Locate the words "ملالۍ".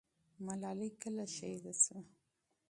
0.45-0.89